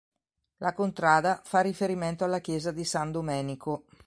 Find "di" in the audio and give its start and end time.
2.71-2.83